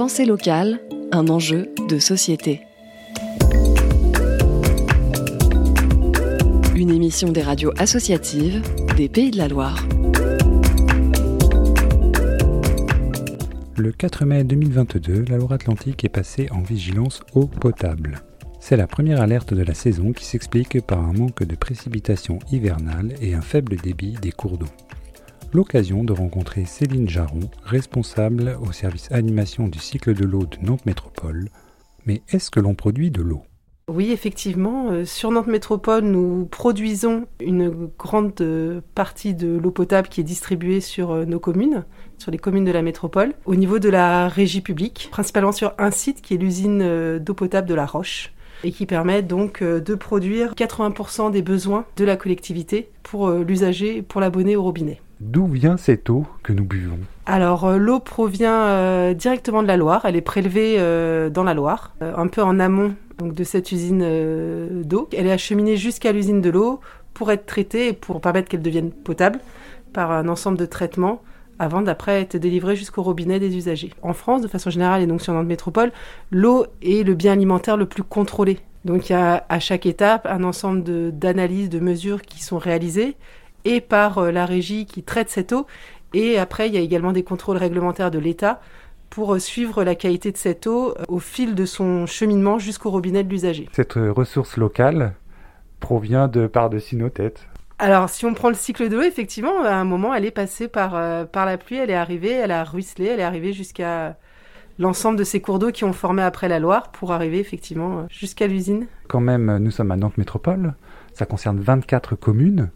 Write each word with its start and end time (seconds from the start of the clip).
Pensée 0.00 0.24
locale, 0.24 0.80
un 1.12 1.28
enjeu 1.28 1.74
de 1.90 1.98
société. 1.98 2.62
Une 6.74 6.88
émission 6.88 7.30
des 7.32 7.42
radios 7.42 7.72
associatives 7.76 8.62
des 8.96 9.10
Pays 9.10 9.30
de 9.30 9.36
la 9.36 9.48
Loire. 9.48 9.86
Le 13.76 13.92
4 13.92 14.24
mai 14.24 14.42
2022, 14.44 15.26
la 15.28 15.36
Loire-Atlantique 15.36 16.02
est 16.02 16.08
passée 16.08 16.48
en 16.50 16.62
vigilance 16.62 17.20
eau 17.34 17.44
potable. 17.44 18.22
C'est 18.58 18.78
la 18.78 18.86
première 18.86 19.20
alerte 19.20 19.52
de 19.52 19.62
la 19.62 19.74
saison 19.74 20.14
qui 20.14 20.24
s'explique 20.24 20.80
par 20.80 21.00
un 21.00 21.12
manque 21.12 21.42
de 21.42 21.56
précipitations 21.56 22.38
hivernales 22.50 23.12
et 23.20 23.34
un 23.34 23.42
faible 23.42 23.76
débit 23.76 24.14
des 24.22 24.32
cours 24.32 24.56
d'eau. 24.56 24.68
L'occasion 25.52 26.04
de 26.04 26.12
rencontrer 26.12 26.64
Céline 26.64 27.08
Jaron, 27.08 27.50
responsable 27.64 28.56
au 28.62 28.70
service 28.70 29.10
animation 29.10 29.66
du 29.66 29.80
cycle 29.80 30.14
de 30.14 30.24
l'eau 30.24 30.44
de 30.46 30.64
Nantes 30.64 30.86
Métropole. 30.86 31.48
Mais 32.06 32.22
est-ce 32.28 32.52
que 32.52 32.60
l'on 32.60 32.74
produit 32.74 33.10
de 33.10 33.20
l'eau? 33.20 33.42
Oui, 33.88 34.12
effectivement, 34.12 34.92
euh, 34.92 35.04
sur 35.04 35.32
Nantes 35.32 35.48
Métropole, 35.48 36.04
nous 36.04 36.46
produisons 36.46 37.26
une 37.40 37.90
grande 37.98 38.40
euh, 38.40 38.80
partie 38.94 39.34
de 39.34 39.58
l'eau 39.58 39.72
potable 39.72 40.06
qui 40.06 40.20
est 40.20 40.24
distribuée 40.24 40.80
sur 40.80 41.10
euh, 41.10 41.24
nos 41.24 41.40
communes, 41.40 41.84
sur 42.16 42.30
les 42.30 42.38
communes 42.38 42.64
de 42.64 42.70
la 42.70 42.82
métropole, 42.82 43.32
au 43.44 43.56
niveau 43.56 43.80
de 43.80 43.88
la 43.88 44.28
régie 44.28 44.60
publique, 44.60 45.08
principalement 45.10 45.50
sur 45.50 45.74
un 45.78 45.90
site 45.90 46.22
qui 46.22 46.34
est 46.34 46.36
l'usine 46.36 47.18
d'eau 47.18 47.34
potable 47.34 47.66
de 47.68 47.74
la 47.74 47.86
Roche 47.86 48.32
et 48.62 48.70
qui 48.70 48.86
permet 48.86 49.22
donc 49.22 49.64
de 49.64 49.94
produire 49.96 50.54
80% 50.54 51.32
des 51.32 51.42
besoins 51.42 51.86
de 51.96 52.04
la 52.04 52.16
collectivité 52.16 52.90
pour 53.02 53.30
l'usager, 53.30 54.02
pour 54.02 54.20
l'abonné 54.20 54.54
au 54.54 54.62
robinet. 54.62 55.00
D'où 55.20 55.46
vient 55.46 55.76
cette 55.76 56.08
eau 56.08 56.24
que 56.42 56.54
nous 56.54 56.64
buvons? 56.64 56.98
Alors 57.26 57.66
euh, 57.66 57.76
l'eau 57.76 58.00
provient 58.00 58.62
euh, 58.62 59.12
directement 59.12 59.62
de 59.62 59.68
la 59.68 59.76
Loire, 59.76 60.06
elle 60.06 60.16
est 60.16 60.22
prélevée 60.22 60.76
euh, 60.78 61.28
dans 61.28 61.44
la 61.44 61.52
Loire, 61.52 61.94
un 62.00 62.26
peu 62.26 62.42
en 62.42 62.58
amont 62.58 62.94
de 63.22 63.44
cette 63.44 63.70
usine 63.70 64.82
d'eau. 64.82 65.10
Elle 65.14 65.26
est 65.26 65.32
acheminée 65.32 65.76
jusqu'à 65.76 66.12
l'usine 66.12 66.40
de 66.40 66.48
l'eau 66.48 66.80
pour 67.12 67.30
être 67.30 67.44
traitée 67.44 67.88
et 67.88 67.92
pour 67.92 68.22
permettre 68.22 68.48
qu'elle 68.48 68.62
devienne 68.62 68.90
potable 68.90 69.40
par 69.92 70.10
un 70.10 70.26
ensemble 70.26 70.56
de 70.56 70.64
traitements 70.64 71.20
avant 71.58 71.82
d'après 71.82 72.22
être 72.22 72.38
délivrée 72.38 72.74
jusqu'au 72.74 73.02
robinet 73.02 73.38
des 73.38 73.54
usagers. 73.54 73.92
En 74.00 74.14
France, 74.14 74.40
de 74.40 74.48
façon 74.48 74.70
générale 74.70 75.02
et 75.02 75.06
donc 75.06 75.20
sur 75.20 75.34
Nantes 75.34 75.46
Métropole, 75.46 75.92
l'eau 76.30 76.64
est 76.80 77.06
le 77.06 77.14
bien 77.14 77.32
alimentaire 77.32 77.76
le 77.76 77.84
plus 77.84 78.02
contrôlé. 78.02 78.58
Donc 78.86 79.10
il 79.10 79.12
y 79.12 79.16
a 79.16 79.44
à 79.50 79.60
chaque 79.60 79.84
étape 79.84 80.26
un 80.26 80.42
ensemble 80.42 81.12
d'analyses, 81.12 81.68
de 81.68 81.78
mesures 81.78 82.22
qui 82.22 82.42
sont 82.42 82.56
réalisées 82.56 83.16
et 83.64 83.80
par 83.80 84.18
euh, 84.18 84.30
la 84.30 84.46
régie 84.46 84.86
qui 84.86 85.02
traite 85.02 85.30
cette 85.30 85.52
eau. 85.52 85.66
Et 86.14 86.38
après, 86.38 86.68
il 86.68 86.74
y 86.74 86.78
a 86.78 86.80
également 86.80 87.12
des 87.12 87.22
contrôles 87.22 87.56
réglementaires 87.56 88.10
de 88.10 88.18
l'État 88.18 88.60
pour 89.10 89.34
euh, 89.34 89.38
suivre 89.38 89.84
la 89.84 89.94
qualité 89.94 90.32
de 90.32 90.36
cette 90.36 90.66
eau 90.66 90.90
euh, 90.90 91.04
au 91.08 91.18
fil 91.18 91.54
de 91.54 91.64
son 91.64 92.06
cheminement 92.06 92.58
jusqu'au 92.58 92.90
robinet 92.90 93.24
de 93.24 93.28
l'usager. 93.28 93.68
Cette 93.72 93.94
ressource 93.94 94.56
locale 94.56 95.14
provient 95.78 96.28
de 96.28 96.46
par-dessus 96.46 96.96
nos 96.96 97.08
têtes. 97.08 97.46
Alors, 97.78 98.10
si 98.10 98.26
on 98.26 98.34
prend 98.34 98.50
le 98.50 98.54
cycle 98.54 98.90
de 98.90 98.96
l'eau, 98.96 99.02
effectivement, 99.02 99.64
à 99.64 99.72
un 99.72 99.84
moment, 99.84 100.14
elle 100.14 100.26
est 100.26 100.30
passée 100.30 100.68
par, 100.68 100.90
par 101.28 101.46
la 101.46 101.56
pluie, 101.56 101.76
elle 101.76 101.88
est 101.88 101.94
arrivée, 101.94 102.32
elle 102.32 102.50
a 102.50 102.62
ruisselé, 102.62 103.06
elle 103.06 103.20
est 103.20 103.24
arrivée 103.24 103.54
jusqu'à 103.54 104.18
l'ensemble 104.78 105.18
de 105.18 105.24
ces 105.24 105.40
cours 105.40 105.58
d'eau 105.58 105.70
qui 105.70 105.84
ont 105.84 105.94
formé 105.94 106.22
après 106.22 106.46
la 106.46 106.58
Loire 106.58 106.90
pour 106.90 107.12
arriver 107.12 107.38
effectivement 107.38 108.06
jusqu'à 108.10 108.46
l'usine. 108.46 108.86
Quand 109.08 109.20
même, 109.20 109.56
nous 109.56 109.70
sommes 109.70 109.90
à 109.92 109.96
Nantes 109.96 110.18
Métropole, 110.18 110.74
ça 111.14 111.24
concerne 111.26 111.58
24 111.58 112.16
communes 112.16 112.70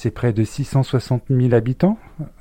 c'est 0.00 0.10
près 0.10 0.32
de 0.32 0.44
660 0.44 1.24
000 1.28 1.52
habitants. 1.52 1.98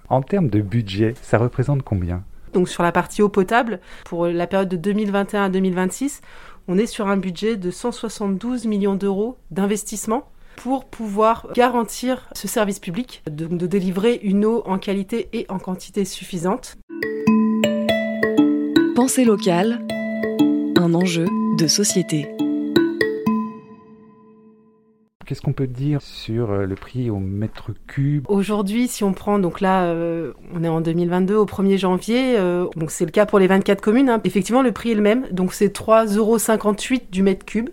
En 0.08 0.22
termes 0.22 0.48
de 0.48 0.62
budget, 0.62 1.14
ça 1.22 1.38
représente 1.38 1.84
combien? 1.84 2.24
Donc 2.54 2.70
sur 2.70 2.84
la 2.84 2.94
partie 2.94 3.22
eau 3.22 3.28
potable, 3.28 3.82
pour 4.06 4.28
la 4.28 4.48
période 4.48 4.70
de 4.70 4.78
2021 4.78 5.44
à 5.44 5.50
2026, 5.50 6.22
on 6.70 6.78
est 6.78 6.86
sur 6.86 7.10
un 7.10 7.18
budget 7.18 7.58
de 7.58 7.70
172 7.70 8.66
millions 8.66 8.96
d'euros 8.96 9.38
d'investissement 9.52 10.30
pour 10.56 10.86
pouvoir 10.86 11.48
garantir 11.54 12.30
ce 12.32 12.48
service 12.48 12.80
public, 12.80 13.24
de, 13.30 13.48
de 13.48 13.68
délivrer 13.68 14.22
une 14.24 14.46
eau 14.46 14.64
en 14.66 14.78
qualité 14.78 15.28
et 15.34 15.46
en 15.50 15.60
quantité 15.60 16.06
suffisante. 16.06 16.78
Pensée 18.96 19.26
locale, 19.26 19.86
un 20.78 20.94
enjeu 20.94 21.26
de 21.58 21.68
société. 21.68 22.30
Qu'est-ce 25.30 25.42
qu'on 25.42 25.54
peut 25.54 25.68
dire 25.68 26.02
sur 26.02 26.50
euh, 26.50 26.66
le 26.66 26.74
prix 26.74 27.12
au 27.12 27.20
mètre 27.20 27.70
cube 27.86 28.26
Aujourd'hui, 28.30 28.88
si 28.88 29.04
on 29.04 29.14
prend, 29.14 29.38
donc 29.38 29.62
là, 29.62 29.84
euh, 29.84 30.34
on 30.56 30.64
est 30.64 30.68
en 30.68 30.82
2022, 30.82 31.36
au 31.36 31.46
1er 31.46 31.78
janvier, 31.78 32.36
euh, 32.40 32.66
donc 32.76 32.90
c'est 32.90 33.06
le 33.06 33.12
cas 33.12 33.28
pour 33.28 33.38
les 33.38 33.46
24 33.46 33.80
communes, 33.80 34.10
hein. 34.10 34.22
effectivement, 34.24 34.64
le 34.64 34.72
prix 34.72 34.90
est 34.90 34.96
le 34.96 35.04
même, 35.04 35.28
donc 35.30 35.54
c'est 35.54 35.72
3,58 35.72 36.18
euros 36.18 36.40
du 37.12 37.22
mètre 37.22 37.46
cube. 37.46 37.70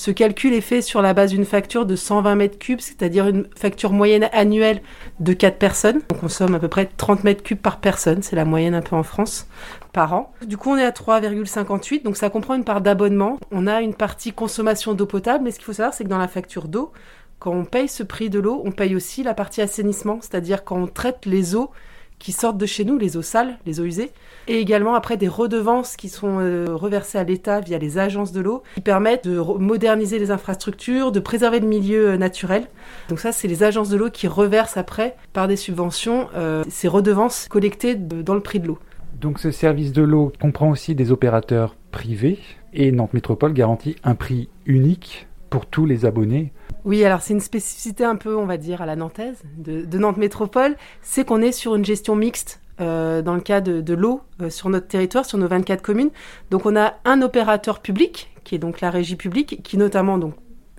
Ce 0.00 0.10
calcul 0.10 0.54
est 0.54 0.62
fait 0.62 0.80
sur 0.80 1.02
la 1.02 1.12
base 1.12 1.32
d'une 1.32 1.44
facture 1.44 1.84
de 1.84 1.94
120 1.94 2.34
mètres 2.34 2.58
cubes, 2.58 2.80
c'est-à-dire 2.80 3.28
une 3.28 3.46
facture 3.54 3.92
moyenne 3.92 4.30
annuelle 4.32 4.80
de 5.18 5.34
4 5.34 5.58
personnes. 5.58 6.00
On 6.10 6.14
consomme 6.14 6.54
à 6.54 6.58
peu 6.58 6.68
près 6.68 6.88
30 6.96 7.22
mètres 7.22 7.42
cubes 7.42 7.60
par 7.60 7.80
personne, 7.80 8.22
c'est 8.22 8.34
la 8.34 8.46
moyenne 8.46 8.72
un 8.72 8.80
peu 8.80 8.96
en 8.96 9.02
France, 9.02 9.46
par 9.92 10.14
an. 10.14 10.32
Du 10.46 10.56
coup, 10.56 10.70
on 10.70 10.78
est 10.78 10.86
à 10.86 10.90
3,58, 10.90 12.02
donc 12.02 12.16
ça 12.16 12.30
comprend 12.30 12.54
une 12.54 12.64
part 12.64 12.80
d'abonnement. 12.80 13.38
On 13.50 13.66
a 13.66 13.82
une 13.82 13.92
partie 13.92 14.32
consommation 14.32 14.94
d'eau 14.94 15.04
potable, 15.04 15.44
mais 15.44 15.50
ce 15.50 15.56
qu'il 15.56 15.66
faut 15.66 15.74
savoir, 15.74 15.92
c'est 15.92 16.04
que 16.04 16.08
dans 16.08 16.16
la 16.16 16.28
facture 16.28 16.68
d'eau, 16.68 16.92
quand 17.38 17.52
on 17.52 17.66
paye 17.66 17.86
ce 17.86 18.02
prix 18.02 18.30
de 18.30 18.38
l'eau, 18.38 18.62
on 18.64 18.72
paye 18.72 18.96
aussi 18.96 19.22
la 19.22 19.34
partie 19.34 19.60
assainissement, 19.60 20.20
c'est-à-dire 20.22 20.64
quand 20.64 20.78
on 20.78 20.86
traite 20.86 21.26
les 21.26 21.54
eaux 21.54 21.72
qui 22.20 22.32
sortent 22.32 22.58
de 22.58 22.66
chez 22.66 22.84
nous, 22.84 22.98
les 22.98 23.16
eaux 23.16 23.22
sales, 23.22 23.58
les 23.66 23.80
eaux 23.80 23.84
usées, 23.84 24.12
et 24.46 24.58
également 24.58 24.94
après 24.94 25.16
des 25.16 25.26
redevances 25.26 25.96
qui 25.96 26.08
sont 26.08 26.38
euh, 26.38 26.66
reversées 26.70 27.18
à 27.18 27.24
l'État 27.24 27.60
via 27.60 27.78
les 27.78 27.98
agences 27.98 28.30
de 28.30 28.40
l'eau, 28.40 28.62
qui 28.74 28.82
permettent 28.82 29.26
de 29.26 29.40
moderniser 29.58 30.18
les 30.18 30.30
infrastructures, 30.30 31.10
de 31.10 31.18
préserver 31.18 31.58
le 31.58 31.66
milieu 31.66 32.10
euh, 32.10 32.16
naturel. 32.16 32.66
Donc 33.08 33.18
ça, 33.18 33.32
c'est 33.32 33.48
les 33.48 33.62
agences 33.62 33.88
de 33.88 33.96
l'eau 33.96 34.10
qui 34.10 34.28
reversent 34.28 34.76
après, 34.76 35.16
par 35.32 35.48
des 35.48 35.56
subventions, 35.56 36.28
euh, 36.36 36.62
ces 36.68 36.88
redevances 36.88 37.48
collectées 37.48 37.94
dans 37.94 38.34
le 38.34 38.40
prix 38.40 38.60
de 38.60 38.68
l'eau. 38.68 38.78
Donc 39.18 39.38
ce 39.38 39.50
service 39.50 39.92
de 39.92 40.02
l'eau 40.02 40.32
comprend 40.40 40.70
aussi 40.70 40.94
des 40.94 41.10
opérateurs 41.10 41.74
privés, 41.90 42.38
et 42.74 42.92
Nantes 42.92 43.14
Métropole 43.14 43.54
garantit 43.54 43.96
un 44.04 44.14
prix 44.14 44.48
unique 44.66 45.26
pour 45.48 45.66
tous 45.66 45.86
les 45.86 46.04
abonnés 46.04 46.52
oui, 46.84 47.04
alors 47.04 47.20
c'est 47.20 47.34
une 47.34 47.40
spécificité 47.40 48.04
un 48.04 48.16
peu, 48.16 48.36
on 48.36 48.46
va 48.46 48.56
dire, 48.56 48.80
à 48.80 48.86
la 48.86 48.96
nantaise 48.96 49.42
de, 49.56 49.98
Nantes 49.98 50.16
Métropole, 50.16 50.76
c'est 51.02 51.26
qu'on 51.26 51.42
est 51.42 51.52
sur 51.52 51.74
une 51.74 51.84
gestion 51.84 52.16
mixte 52.16 52.60
euh, 52.80 53.20
dans 53.20 53.34
le 53.34 53.40
cas 53.40 53.60
de, 53.60 53.94
l'eau 53.94 54.22
euh, 54.40 54.48
sur 54.48 54.70
notre 54.70 54.88
territoire, 54.88 55.26
sur 55.26 55.36
nos 55.36 55.48
24 55.48 55.82
communes. 55.82 56.10
Donc 56.50 56.64
on 56.64 56.76
a 56.76 56.94
un 57.04 57.20
opérateur 57.22 57.80
public, 57.80 58.30
qui 58.44 58.54
est 58.54 58.58
donc 58.58 58.80
la 58.80 58.90
régie 58.90 59.16
publique, 59.16 59.62
qui 59.62 59.76
notamment 59.76 60.16
donc, 60.16 60.34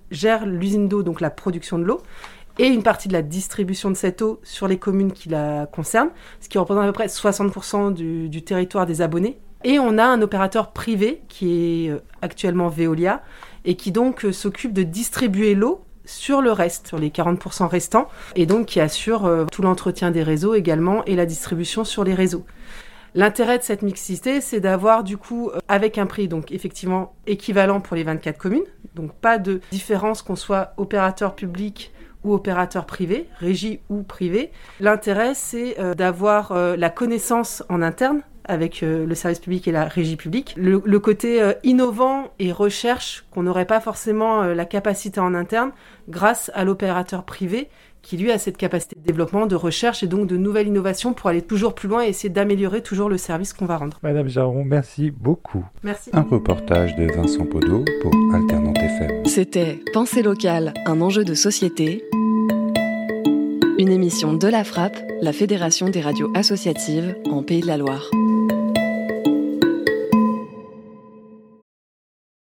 gère 0.09 0.45
l'usine 0.45 0.87
d'eau, 0.87 1.03
donc 1.03 1.21
la 1.21 1.29
production 1.29 1.77
de 1.77 1.83
l'eau, 1.83 2.01
et 2.57 2.67
une 2.67 2.83
partie 2.83 3.07
de 3.07 3.13
la 3.13 3.21
distribution 3.21 3.89
de 3.89 3.95
cette 3.95 4.21
eau 4.21 4.39
sur 4.43 4.67
les 4.67 4.77
communes 4.77 5.11
qui 5.11 5.29
la 5.29 5.67
concernent, 5.67 6.11
ce 6.39 6.49
qui 6.49 6.57
représente 6.57 6.83
à 6.83 6.87
peu 6.87 6.93
près 6.93 7.07
60% 7.07 7.93
du, 7.93 8.43
territoire 8.43 8.85
des 8.85 9.01
abonnés. 9.01 9.37
Et 9.63 9.77
on 9.77 9.99
a 9.99 10.03
un 10.03 10.21
opérateur 10.23 10.71
privé 10.71 11.21
qui 11.27 11.85
est 11.85 11.91
euh, 11.91 11.99
actuellement 12.23 12.67
Veolia 12.67 13.21
et 13.63 13.75
qui 13.75 13.91
donc 13.91 14.25
s'occupe 14.31 14.73
de 14.73 14.81
distribuer 14.81 15.53
l'eau 15.53 15.83
sur 16.05 16.41
le 16.41 16.51
reste, 16.51 16.87
sur 16.87 16.97
les 16.97 17.09
40% 17.09 17.67
restants, 17.67 18.07
et 18.35 18.45
donc 18.45 18.67
qui 18.67 18.79
assure 18.79 19.25
euh, 19.25 19.45
tout 19.51 19.61
l'entretien 19.61 20.11
des 20.11 20.23
réseaux 20.23 20.55
également 20.55 21.03
et 21.05 21.15
la 21.15 21.25
distribution 21.25 21.83
sur 21.83 22.03
les 22.03 22.13
réseaux. 22.13 22.45
L'intérêt 23.13 23.57
de 23.57 23.63
cette 23.63 23.81
mixité, 23.81 24.39
c'est 24.39 24.61
d'avoir 24.61 25.03
du 25.03 25.17
coup, 25.17 25.49
euh, 25.49 25.59
avec 25.67 25.97
un 25.97 26.05
prix 26.05 26.27
donc 26.27 26.51
effectivement 26.51 27.13
équivalent 27.27 27.81
pour 27.81 27.95
les 27.95 28.03
24 28.03 28.37
communes, 28.37 28.63
donc 28.95 29.13
pas 29.13 29.37
de 29.37 29.61
différence 29.71 30.21
qu'on 30.21 30.35
soit 30.35 30.73
opérateur 30.77 31.35
public 31.35 31.91
ou 32.23 32.33
opérateur 32.33 32.85
privé, 32.85 33.27
régie 33.39 33.79
ou 33.89 34.03
privé. 34.03 34.51
L'intérêt, 34.79 35.33
c'est 35.33 35.79
euh, 35.79 35.95
d'avoir 35.95 36.53
la 36.53 36.89
connaissance 36.89 37.63
en 37.67 37.81
interne 37.81 38.21
avec 38.51 38.83
euh, 38.83 39.05
le 39.05 39.15
service 39.15 39.39
public 39.39 39.67
et 39.67 39.71
la 39.71 39.85
régie 39.85 40.17
publique. 40.17 40.53
Le, 40.57 40.99
côté 40.99 41.41
euh, 41.41 41.53
innovant 41.63 42.31
et 42.37 42.51
recherche 42.51 43.25
qu'on 43.31 43.43
n'aurait 43.43 43.65
pas 43.65 43.79
forcément 43.79 44.43
euh, 44.43 44.53
la 44.53 44.65
capacité 44.65 45.19
en 45.19 45.33
interne 45.33 45.71
grâce 46.09 46.51
à 46.53 46.65
l'opérateur 46.65 47.23
privé 47.23 47.69
qui 48.01 48.17
lui 48.17 48.31
a 48.31 48.39
cette 48.39 48.57
capacité 48.57 48.95
de 48.95 49.05
développement, 49.05 49.45
de 49.45 49.55
recherche 49.55 50.01
et 50.03 50.07
donc 50.07 50.27
de 50.27 50.35
nouvelles 50.35 50.67
innovations 50.67 51.13
pour 51.13 51.29
aller 51.29 51.43
toujours 51.43 51.75
plus 51.75 51.87
loin 51.87 52.03
et 52.03 52.09
essayer 52.09 52.29
d'améliorer 52.29 52.81
toujours 52.81 53.09
le 53.09 53.17
service 53.17 53.53
qu'on 53.53 53.67
va 53.67 53.77
rendre. 53.77 53.99
Madame 54.01 54.27
Jaron, 54.27 54.63
merci 54.65 55.11
beaucoup. 55.11 55.63
Merci. 55.83 56.09
Un 56.11 56.23
reportage 56.23 56.95
de 56.95 57.05
Vincent 57.13 57.45
Podo 57.45 57.85
pour 58.01 58.11
Alternante 58.33 58.79
FM. 58.79 59.25
C'était 59.27 59.79
Pensée 59.93 60.23
locale, 60.23 60.73
un 60.87 60.99
enjeu 60.99 61.23
de 61.23 61.35
société. 61.35 62.03
Une 63.77 63.91
émission 63.91 64.33
de 64.33 64.47
la 64.47 64.63
Frappe, 64.63 64.97
la 65.21 65.31
Fédération 65.31 65.89
des 65.89 66.01
radios 66.01 66.31
associatives 66.35 67.15
en 67.31 67.43
Pays 67.43 67.61
de 67.61 67.67
la 67.67 67.77
Loire. 67.77 68.09